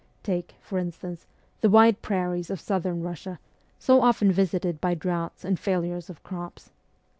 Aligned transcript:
Take, 0.23 0.55
for 0.61 0.79
instance, 0.79 1.27
the 1.59 1.69
wide 1.69 2.01
prairies 2.01 2.49
of 2.49 2.59
Southern 2.59 3.03
Eussia, 3.03 3.37
so 3.77 4.01
often 4.01 4.31
visited 4.31 4.81
by 4.81 4.95
droughts 4.95 5.45
and 5.45 5.59
failures 5.59 6.09
of 6.09 6.23
crops. 6.23 6.71